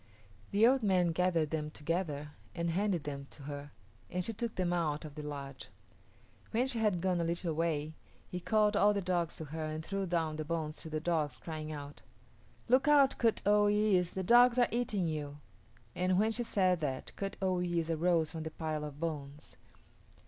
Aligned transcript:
The 0.49 0.65
old 0.65 0.81
man 0.81 1.09
gathered 1.11 1.51
them 1.51 1.69
together 1.69 2.31
and 2.55 2.71
handed 2.71 3.03
them 3.03 3.27
to 3.29 3.43
her, 3.43 3.71
and 4.09 4.25
she 4.25 4.33
took 4.33 4.55
them 4.55 4.73
out 4.73 5.05
of 5.05 5.13
the 5.13 5.21
lodge. 5.21 5.69
When 6.49 6.65
she 6.65 6.79
had 6.79 7.01
gone 7.01 7.21
a 7.21 7.23
little 7.23 7.53
way, 7.53 7.93
she 8.31 8.39
called 8.39 8.75
all 8.75 8.95
the 8.95 9.01
dogs 9.03 9.35
to 9.35 9.45
her 9.45 9.63
and 9.65 9.85
threw 9.85 10.07
down 10.07 10.37
the 10.37 10.43
bones 10.43 10.77
to 10.77 10.89
the 10.89 10.99
dogs, 10.99 11.37
crying 11.37 11.71
out, 11.71 12.01
"Look 12.67 12.87
out, 12.87 13.19
Kut 13.19 13.43
o 13.45 13.65
yis´, 13.65 14.13
the 14.15 14.23
dogs 14.23 14.57
are 14.57 14.69
eating 14.71 15.07
you," 15.07 15.37
and 15.93 16.17
when 16.17 16.31
she 16.31 16.41
said 16.41 16.79
that, 16.79 17.15
Kut 17.15 17.37
o 17.39 17.57
yis´ 17.57 17.95
arose 17.95 18.31
from 18.31 18.41
the 18.41 18.49
pile 18.49 18.83
of 18.83 18.99
bones. 18.99 19.55